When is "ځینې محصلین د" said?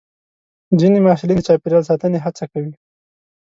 0.79-1.45